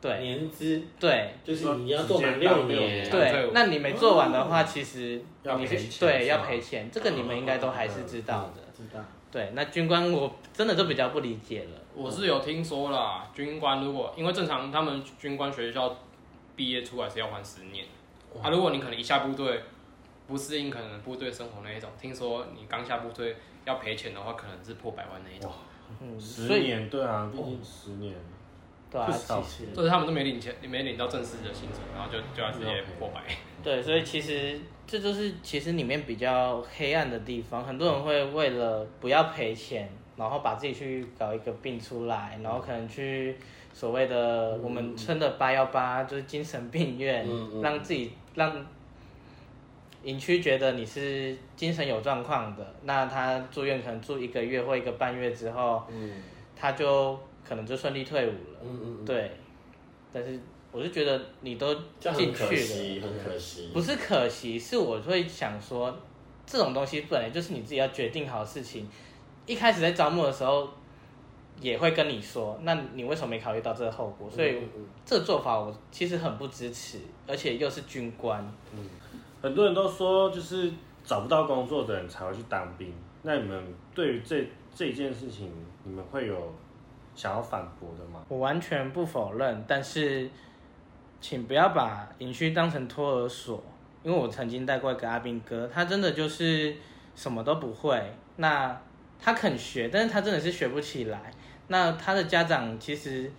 [0.00, 3.10] 对年资对就是你要做满六年。
[3.10, 8.67] 对对，那你没做完的话，其实你是要赔对要赔钱，这个你们应该都还是知道的。
[8.78, 9.04] 知道。
[9.30, 11.80] 对，那军官我真的就比较不理解了。
[11.94, 15.96] 我是有听说啦，军官如果因为正常他们军官学校
[16.56, 17.84] 毕业出来是要还十年，
[18.42, 19.62] 啊，如果你可能一下部队
[20.26, 21.90] 不适应可能部队生活那一种。
[22.00, 23.36] 听说你刚下部队
[23.66, 25.52] 要赔钱的话，可能是破百万那一种。
[26.00, 28.14] 嗯，十年，对啊，毕竟十年，
[28.90, 29.42] 对啊，不少
[29.74, 33.22] 就是他们都没领钱，没领到正式的薪水，然后就就要直接破百。
[33.68, 37.62] 对，所以其实这就是其实里面比较黑暗的地方。
[37.62, 43.36] 很多人会为了不要赔钱，然后把自己去搞一个病出来，然后可能去
[43.74, 47.28] 所谓的我们称的八幺八，就是精神病院，
[47.60, 48.66] 让自己让
[50.02, 56.22] 营区觉得你是精神有状况的，那他住院可能住一个月或一个半月之后，嗯
[56.56, 58.60] 他就可能就顺利退伍了。
[58.62, 59.30] 嗯嗯，对，
[60.10, 62.56] 但是我就觉得你都进去了。
[62.56, 63.70] 惜，很可惜。
[63.72, 65.94] 不是可惜，是我会想说，
[66.46, 68.88] 这种东西本来就是你自己要决定好的事情。
[69.46, 70.68] 一开始在招募的时候，
[71.60, 74.30] 也会跟你说，那你为什么没考虑到这个后果？
[74.30, 78.46] 所以嗯嗯这个做法我其实很不支持，而且又是军官。
[79.40, 80.70] 很多人都说就是
[81.04, 82.92] 找不到工作的人才会去当兵。
[83.22, 85.50] 那你们对于这这件事情，
[85.84, 86.54] 你们会有
[87.14, 88.22] 想要反驳的吗？
[88.28, 90.30] 我完全不否认，但是
[91.20, 93.62] 请不要把营区当成托儿所，
[94.02, 96.74] 因为我曾经带过一个阿兵哥，他真的就是
[97.14, 98.00] 什么都不会，
[98.36, 98.80] 那
[99.20, 101.32] 他肯学，但是他真的是学不起来。
[101.66, 103.30] 那他的家长其实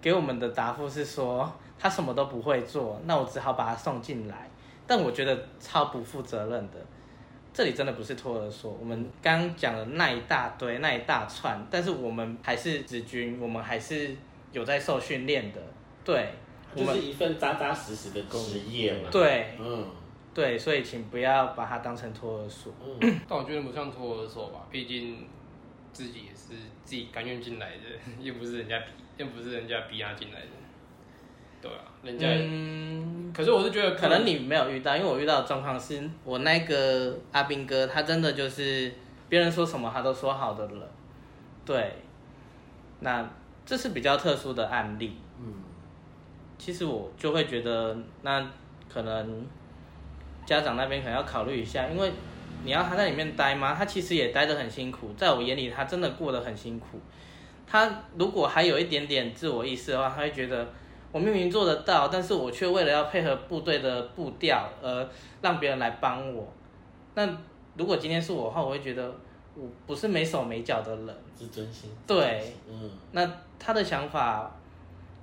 [0.00, 4.48] 给我们的答复是说，他什么都不会做，那我只好把他送进来，
[4.86, 6.78] 但我觉得超不负责任的。
[7.52, 14.14] 这里真的不是托儿所，我们刚讲的那一大堆、那一大串，但是我们还是子军，我们还是
[14.52, 15.60] 有在受训练的，
[16.04, 16.32] 对，
[16.76, 19.86] 就是一份扎扎实实的职业嘛。，对嗯
[20.34, 22.72] 对，所以请不要把它当成托儿所。
[23.00, 25.26] 嗯， 但我觉得不像托儿所吧，毕竟
[25.92, 26.54] 自己也是
[26.84, 27.84] 自己甘愿进来的，
[28.20, 30.46] 又不是人家逼，又不是人家逼他进来的。
[31.60, 38.92] 对啊，人家、嗯，可是我是觉得可能你没有遇到，因为我遇到的状况是我那个阿斌哥，他真的就是
[39.28, 40.88] 别人说什么他都说好的了，
[41.66, 41.96] 对，
[43.00, 43.28] 那
[43.66, 45.16] 这是比较特殊的案例。
[46.58, 48.44] 嗯，其实我就会觉得，那
[48.92, 49.46] 可能
[50.44, 52.12] 家长那边可能要考虑一下，因为
[52.64, 53.74] 你要他在里面待吗？
[53.74, 56.98] 他其实也待得很辛苦，在我眼里，他真的过得很辛苦。
[57.66, 60.66] 他如果还有一点点自我意识的话，他会觉得
[61.12, 65.08] 我明明做得到，但是我却为了要配合部队的步调，而
[65.42, 66.50] 让别人来帮我。
[67.14, 67.28] 那
[67.76, 69.14] 如果今天是我的话，我会觉得
[69.54, 71.14] 我不是没手没脚的人。
[71.34, 71.90] 自尊心。
[72.06, 74.50] 对，嗯那他的想法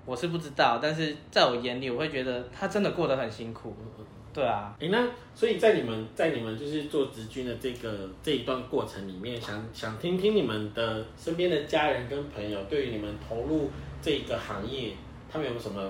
[0.05, 3.75] 我是不知道，但是在我眼里，我会觉得他真的过得很辛苦。
[4.33, 14.91] 对啊，哎、那所以在你们在你们就是做直军的这个这一段过程里面，想想听听你们的身边的家人跟朋友对于你们投入这个行业，
[15.31, 15.89] 他们有什么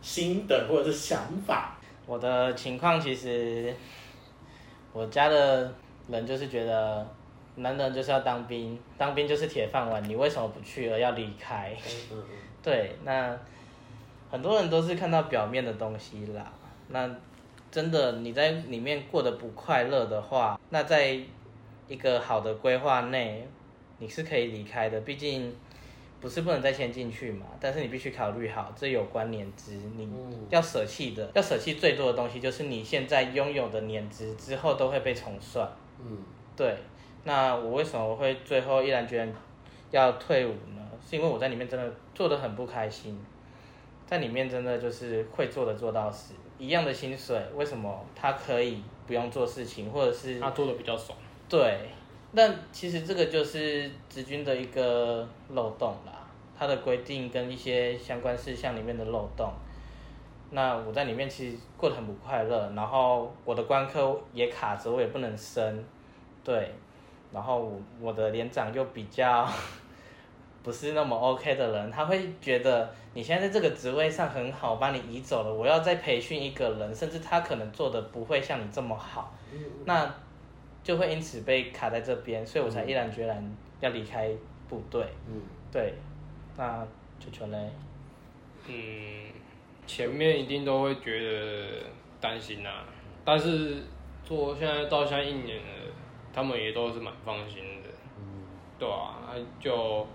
[0.00, 1.76] 心得或者是想法？
[2.06, 3.74] 我的情况其实，
[4.92, 5.72] 我家的
[6.08, 7.04] 人就是觉得，
[7.56, 11.76] 男人就是要当兵，当兵就是铁饭碗，你为什么不去而要离开？
[12.12, 12.22] 嗯嗯
[12.62, 13.38] 对，那
[14.30, 16.52] 很多人都是看到表面的东西啦。
[16.88, 17.08] 那
[17.70, 21.18] 真的你在里面过得不快乐的话，那在
[21.88, 23.46] 一个好的规划内，
[23.98, 25.00] 你是可以离开的。
[25.02, 25.54] 毕竟
[26.20, 35.66] 不是不能再签进去嘛，但是你必须考虑好，这有关年资，你嗯要舍弃的，要舍弃最多的东西就是你现在拥有的年资，之后都会被重算。
[35.98, 36.18] 嗯
[36.56, 36.76] 对，
[37.24, 39.32] 那我为什么会最后毅然决然
[39.92, 40.79] 要退伍呢？
[41.08, 43.18] 是因为我在里面真的做的很不开心，
[44.06, 51.16] 在里面真的就是会做的做到死，一样的薪水，为什么他可以不用做事情，或者是他做的比较爽。
[51.48, 51.90] 对？
[52.32, 56.24] 但其实这个就是职军的一个漏洞啦，
[56.56, 59.52] 它的规定跟一些相关事项里面的漏洞。
[60.52, 65.84] 那我在里面其实过得很不快乐，然后我的官科也卡着，我也不能升，
[66.44, 66.72] 对，
[67.32, 69.48] 然后我我的连长又比较
[70.62, 80.14] 不是那么 OK 的人，他会觉得你现在在这个职位上很好，把你移走了，我要再培训一个人，甚至他可能做的不会像你这么好，嗯那
[80.82, 84.30] 就会因此被卡在这边，所以我才毅然决然要离开
[84.68, 85.06] 部队。
[85.26, 85.40] 嗯。
[85.72, 85.94] 对，
[86.56, 86.84] 那
[87.20, 87.70] 球球嘞？
[88.66, 89.30] 嗯，
[89.86, 91.68] 前面一定都会觉得
[92.20, 92.84] 担心呐、
[93.24, 93.76] 但是
[94.24, 95.72] 做现在到现在一年了，
[96.32, 97.88] 他们也都是蛮放心的，
[98.78, 100.06] 对啊，啊就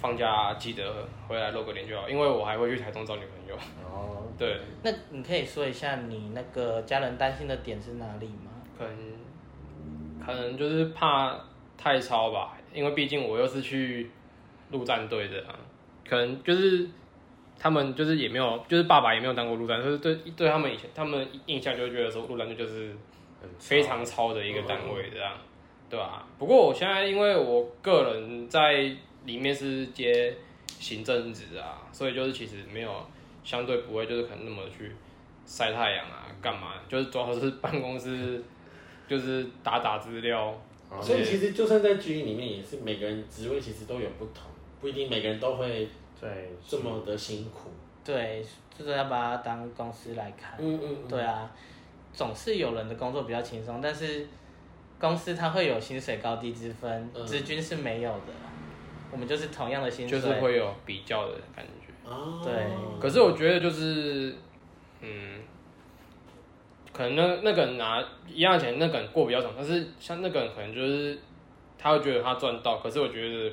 [0.00, 3.56] 放假记得回来露个脸就好，因为我还会去台中找女朋友。
[3.84, 8.52] 哦，对，那你可以说一下你那个家人担心的点是哪里吗？
[8.78, 8.96] 可能
[10.24, 11.36] 可能就是怕
[11.76, 14.08] 太超吧，因为毕竟我又是去
[14.70, 15.58] 陆战队的啊，
[16.08, 16.88] 可能就是
[17.58, 22.94] 他们就是也没有，就是爸爸也没有当过陆战，就是对对他们以前他们印象就会觉得说陆战队就是
[23.58, 25.32] 非常超的一个单位这样，
[25.90, 28.94] 对吧、不过我现在因为我个人在
[29.28, 30.34] 里面是接
[30.66, 33.06] 行政职啊，所以就是其实没有
[33.44, 34.90] 相对不会就是可能那么去
[35.44, 38.42] 晒太阳啊，干嘛，就是主要是办公室
[39.06, 44.44] 就是打打资料，哦所以其实就算在军营里面，也是每个人职位其实都有不同，
[44.80, 45.86] 不一定每个人都会
[46.18, 47.70] 对这么的辛苦。
[48.02, 48.42] 对，
[48.76, 50.54] 就是要把它当公司来看。
[50.58, 51.50] 嗯嗯，对啊，
[52.14, 54.26] 总是有人的工作比较轻松，但是
[54.98, 58.32] 公司它会有薪水高低之分，嗯职军是没有的。
[59.10, 61.92] 我们就是同样的薪水，就是会有比较的感觉。
[62.10, 62.52] 哦，对
[63.00, 64.34] 可是我觉得就是，
[65.00, 65.40] 嗯，
[66.92, 71.18] 可能那那个人拿一样的钱，那个人过比较爽，但是像那个人可能就是
[71.78, 73.52] 他会觉得他赚到，可是我觉得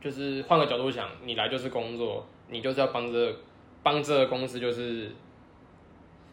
[0.00, 3.36] 就是换个角度想，你来就是工作，你就是要帮这
[3.82, 5.10] 帮这个公司，就是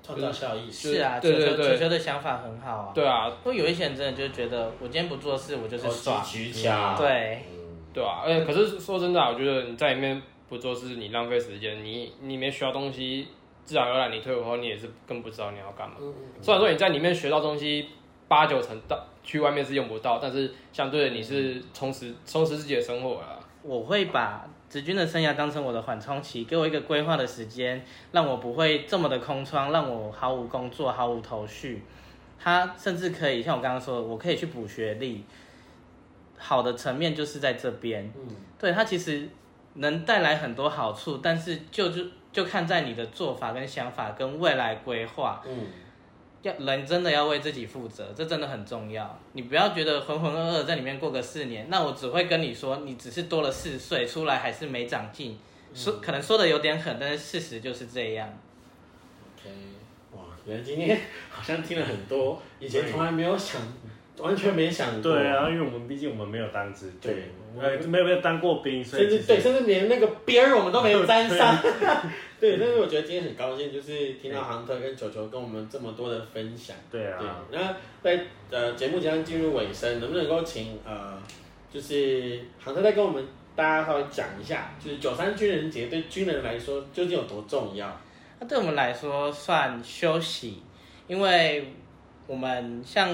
[0.02, 0.72] 创造效益。
[0.72, 2.92] 是啊，球球对对对球球的想法很好啊。
[2.96, 6.22] 对啊，不过有一些人真的就觉得，我今天不做事，我就是耍。
[6.22, 6.96] 取巧。
[6.98, 7.57] 对，嗯
[7.98, 13.28] 对啊，而且可是说真的啊，我觉得你在里面不做事，你浪费时间，你你没学到东西，
[13.64, 15.96] 自然而然你退伍后你也是更不知道你要干嘛。
[16.00, 17.88] 嗯虽然说你在里面学到东西
[18.28, 23.40] 八九成到去外面是用不到，但是相对的你是充实充实自己的生活啊。
[23.64, 31.82] 我会把职军的生涯当成我的缓冲期，给我一个规划的时间，让我不会这么的空窗，让我毫无工作、毫无头绪。
[32.40, 35.24] 他甚至可以像我刚刚说的，我可以去补学历。
[36.38, 39.28] 好的层面就是在这边，嗯，对它其实
[39.76, 45.68] 能带来很多好处，但是就就就看在你的做法跟想法跟未来规划，嗯，
[46.42, 49.20] 要人真的要为自己负责，这真的很重要。
[49.34, 55.38] 你不要觉得浑浑噩噩在里面过个四年，那我只会跟你说，你只是多了四岁，出来还是没长进。
[55.74, 58.28] 说可能说的有点狠，但是事实就是这样。
[59.36, 59.50] OK，
[60.14, 63.62] 哇，原来今天好像听了很多，以前从来没有想，
[64.20, 65.12] 完全没想过。
[65.12, 71.58] 对啊，因为我们毕竟我们没有当职军对，呃，没有没有当过兵，所以甚至对，甚至连那个边儿我们都没有沾上。
[72.40, 76.76] 对，但是我觉得今天很高兴，就是听到杭特跟球球跟我们这么多的分享。
[76.92, 81.18] 对对啊，，那在呃节目即将进入尾声，能不能够请呃，
[81.72, 83.26] 就是杭特再跟我们
[83.56, 88.00] 大家稍微讲一下，就是九三军人节对军人来说究竟有多重要？
[88.40, 90.62] 那对我们来说算休息，
[91.08, 91.74] 因为
[92.28, 93.10] 我们像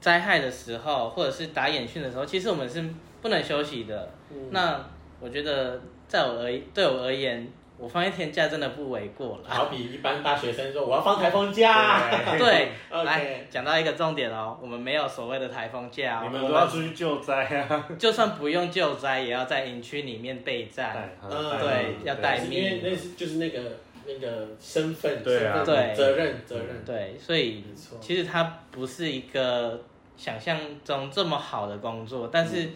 [0.00, 2.84] 灾害的时候，或者是打演训的时候，其实我们是
[3.20, 4.10] 不能休息的。
[4.50, 4.80] 那
[5.20, 9.44] 我觉得，在我而对我而言，我放一天假真的不为过了。
[9.48, 12.70] 好比一般大学生说我要放台风假，对
[13.04, 21.08] 来讲到一个重点哦，我们没有所谓的台风假、哦，你们都要出去救灾啊， 就算不用救灾，也要在营区里面备战。
[21.22, 21.30] 嗯
[21.60, 22.52] 对要待命。
[22.52, 23.60] 因为那是就是那个
[24.08, 25.58] 那个身份，对啊。
[25.58, 29.80] 身份对责任责任，对，所以没错，其实它不是一个
[30.16, 32.70] 想象中这么好的工作，但是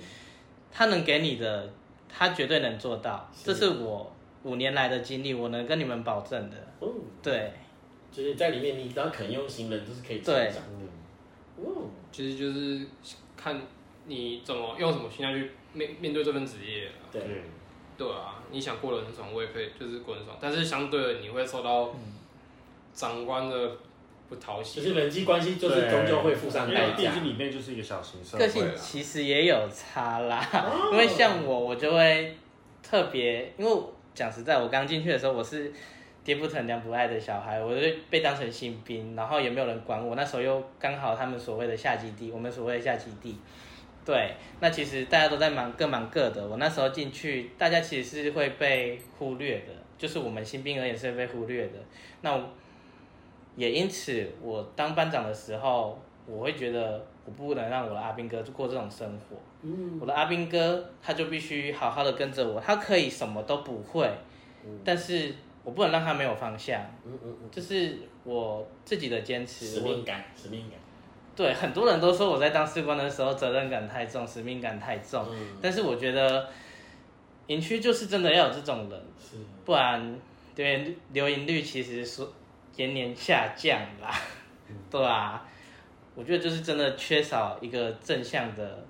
[0.71, 1.69] 他能给你的，
[2.09, 3.29] 他绝对能做到。
[3.35, 3.47] 是。
[3.47, 4.15] 这是我
[4.45, 6.57] 五年来的经历，我能跟你们保证的。
[6.79, 6.89] 哦，
[7.23, 7.53] 对，
[8.13, 10.57] 就是在里面你只要肯用心，人都是可以成对长。
[10.57, 11.65] 的。
[11.65, 12.87] 哦，其实就是
[13.37, 13.61] 看
[14.07, 16.93] 你怎么用什么心态去面面对这份职业啊。
[17.11, 17.43] 对，对，
[18.03, 20.37] 对啊，你想过得很爽，我也可以，就是过得很爽。
[20.41, 21.95] 但是相对的，你会受到
[22.93, 23.71] 长官的
[24.29, 24.81] 不讨喜。
[24.81, 26.87] 就是人际关系就是终究会付上因代价。
[26.89, 30.45] 为毕竟里面就是一个小型社个会个，性其实也有差啦，
[30.91, 32.37] 因为像我，我就会
[32.83, 33.83] 特别，因为
[34.15, 35.73] 讲实在，我刚进去的时候，我是
[36.25, 40.15] 爹不疼娘不爱的小孩，我就被当成新兵，然后也没有人管我。
[40.15, 43.39] 那时候又刚好他们所谓的下基地，我们所谓的下基地，
[44.05, 46.47] 对，那其实大家都在忙各忙各的。
[46.47, 51.75] 我那时候进去，大家其实是会被忽略的，就是我们新兵而言是会被忽略的。
[52.23, 52.49] 那我
[53.55, 59.37] 也因此，我当班长的时候，我会觉得我不能让我的阿兵哥过这种生活。
[59.63, 64.11] 嗯，我的阿兵哥他就必须好好的跟着我，他可以什么都不会，
[64.85, 69.65] 但是我不能让他没有方向，嗯嗯嗯，这是我自己的坚持。
[69.67, 70.81] 使命感，使命感。
[71.35, 76.49] 对很多人都说我在当士官的时候责任感太重，使命感太重，嗯，但是我觉得
[77.47, 80.19] 营区就是真的要有这种人，是，不然
[80.55, 82.31] 对留营率其实说
[82.77, 84.15] 延年下降啦，
[84.91, 85.43] 对啊，
[86.15, 88.85] 我觉得就是真的缺少一个正向的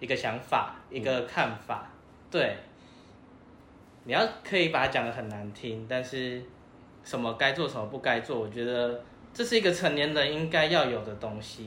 [0.00, 1.90] 一个想法，一个看法，
[2.30, 2.56] 对，
[4.04, 6.42] 你要可以把它讲的很难听，但是
[7.02, 9.02] 什么该做什么不该做，我觉得
[9.38, 11.64] 这是一个成年人应该要有的东西，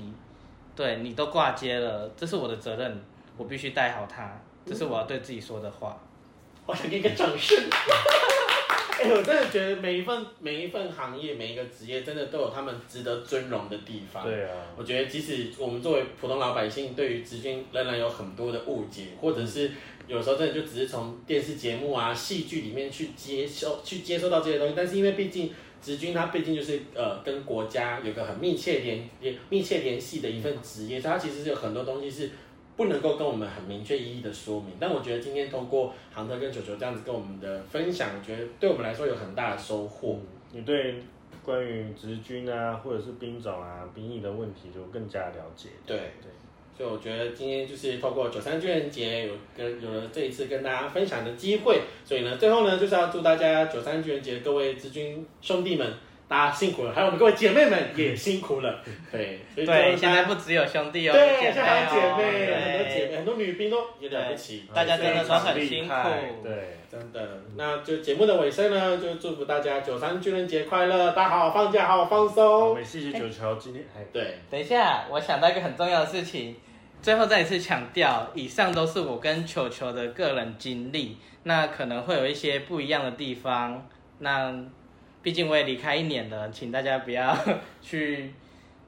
[0.75, 3.01] 对你都挂接了，这是我的责任，
[3.37, 4.29] 我必须带好它，
[4.65, 5.97] 这是我要对自己说的话。
[6.65, 7.57] 我想给你个掌声。
[9.01, 14.25] 哎、我真的觉得每一份每一份行业每一个职业，真的都有他们值得尊荣的地方。
[14.25, 19.71] 对啊，我觉得，即使我们作为普通老百姓，对于职军仍然有很多的误解，或者是
[20.07, 24.73] 有时候真的就只是从电视节目啊、戏剧里面去接收、去接收到这些东西。
[24.75, 25.49] 但是因为毕竟
[25.81, 32.29] 职军它毕竟就是呃跟国家有个很密切联联密切联系的一份职业，所以它其实是有很多东西是
[32.77, 34.69] 不能够跟我们很明确一一的说明。
[34.79, 40.19] 但我觉得今天通过航特跟球球这样子跟我们的分享，我觉得对我们来说有很大的收获。
[40.51, 40.95] 你对
[41.43, 45.69] 关于职军啊，或者是兵种啊、兵役的问题就更加了解。
[45.85, 46.29] 对对，
[46.81, 55.93] 所以我觉得今天就是透过九三军人节有跟有了这一次跟大家分享的机会，所以呢，最后呢就是要祝大家九三军人节各位知军兄弟们，
[56.27, 58.81] 大家辛苦了，还有我们各位姐妹们也 辛苦了。
[59.11, 64.63] 对，所以对，现在不只有兄弟哦，对，有现在还有姐妹，很多姐妹，很多女兵都也了不起。
[64.73, 72.73] 大家真的都很辛苦厉害对，真的，那就节目的尾声呢，就祝福大家九三军人节快乐，大家好好放假，好好放我松。
[72.73, 76.55] 们谢谢九桥今天哎，对，等一下，我想到一个很重要的事情，
[77.01, 83.87] 最后再一次强调，以上都是我跟球球的个人经历，那可能会有一些不一样的地方。
[84.19, 84.53] 那
[85.23, 87.35] 毕竟我也离开一年了，请大家不要
[87.81, 88.31] 去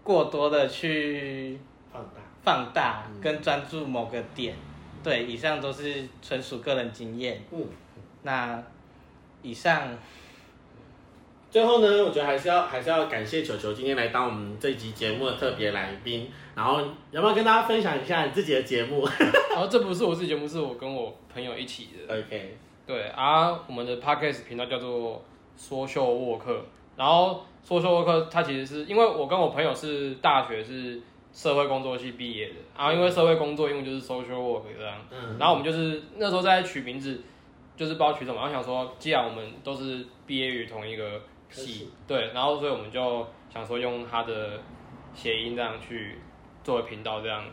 [0.04, 1.60] 过多的去
[1.92, 2.10] 放大。
[2.44, 4.54] 放大跟专注某个点。
[5.02, 7.42] 对，以上都是纯属个人经验。
[7.52, 7.66] 嗯。
[8.22, 8.62] 那
[9.42, 9.90] 以上
[11.54, 16.28] 最后呢，我觉得还是要还是要感谢球球今天来当我们这一集节目的特别来宾。
[16.56, 16.82] 然后
[17.12, 19.08] 要不要跟大家分享一下你自己的节目
[19.52, 22.12] 然后 这不是我自己节目，是我跟我朋友一起的。
[22.12, 25.24] ？OK，对啊，我们的 podcast 频道叫做
[25.56, 26.60] 说秀沃克，
[26.98, 31.00] 然后说秀沃克它其实是因为我跟我朋友是大学是
[31.32, 37.22] 社会工作系毕业的，然后因为社会工作英文就是 social work 这样，嗯，然后我们就是那时候在取名字，
[37.78, 41.24] 就是不知道取什么，然后想说既然我们都是毕业于同一个科
[41.54, 44.60] 系系，对，然后所以我们就想说用它的
[45.14, 46.20] 谐音这样去
[46.64, 47.44] 作为频道这样，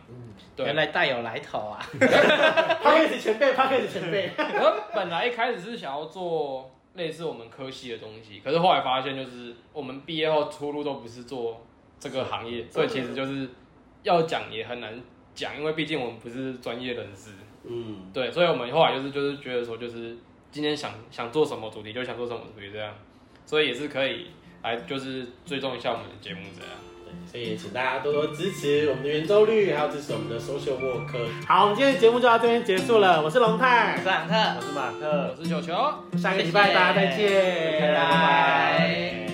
[0.57, 1.79] 对原，来大有来头啊！
[2.83, 4.31] 他开始前辈，他开始前辈。
[4.39, 11.65] 我们本来一开始是想要做类似我们科系的东西，可是后来发现就是我们毕业后出路都不是做
[11.99, 13.49] 这个行业，所以其实就是
[14.03, 15.01] 要讲也很难
[15.35, 17.33] 讲，因为毕竟我们不是专业人士。
[17.63, 20.17] 嗯，对，所以我们后来就是就是觉得说，就是
[20.51, 22.95] 今天想想做什么主题就想做什么主题这样，
[23.47, 24.29] 所以也是可以
[24.63, 26.73] 来就是追踪一下我们的节目这样。
[27.05, 31.09] 对，所以也请大家多多支持我们的圆周率，还有支持我们的 social work。
[31.47, 33.23] 好，我们今天的节目就到这边结束了。
[33.23, 35.43] 我是龙我泰是，朗特我，是马特我。
[35.43, 35.75] 是球球。
[36.17, 39.30] 下个礼拜大家再见，拜拜。